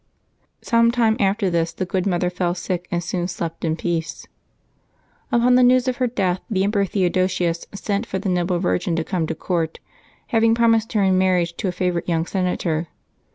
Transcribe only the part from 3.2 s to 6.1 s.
slept in peace. Upon the news of her